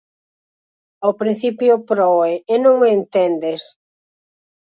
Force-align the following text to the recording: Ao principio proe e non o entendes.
Ao 1.03 1.11
principio 1.21 1.73
proe 1.91 2.33
e 2.53 2.55
non 2.63 2.75
o 2.85 2.87
entendes. 2.97 3.61